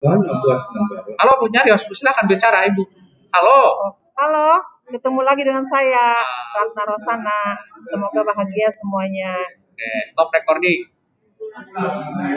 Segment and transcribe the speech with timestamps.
[0.00, 2.88] Halo Bu Nyarios, Bu silakan bicara Ibu.
[3.36, 3.92] Halo.
[4.16, 4.56] Halo,
[4.88, 6.16] ketemu lagi dengan saya,
[6.56, 7.60] Ratna Rosana.
[7.84, 9.36] Semoga bahagia semuanya.
[9.76, 10.88] Oke, stop recording.